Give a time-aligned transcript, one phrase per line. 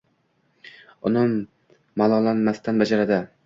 [1.11, 1.23] uni
[2.03, 3.25] malollanmasdan bajaradi.